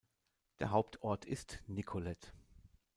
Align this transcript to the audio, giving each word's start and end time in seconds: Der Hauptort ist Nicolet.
Der 0.57 0.71
Hauptort 0.71 1.25
ist 1.25 1.61
Nicolet. 1.67 2.33